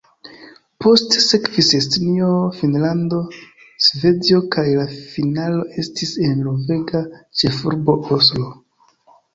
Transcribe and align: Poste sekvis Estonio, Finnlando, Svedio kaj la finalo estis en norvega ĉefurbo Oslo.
Poste 0.85 1.19
sekvis 1.25 1.67
Estonio, 1.79 2.29
Finnlando, 2.61 3.19
Svedio 3.89 4.41
kaj 4.57 4.65
la 4.81 4.89
finalo 5.13 5.63
estis 5.85 6.17
en 6.31 6.43
norvega 6.51 7.05
ĉefurbo 7.43 8.03
Oslo. 8.21 8.53